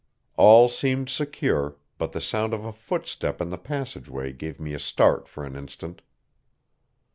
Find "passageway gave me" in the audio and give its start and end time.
3.59-4.73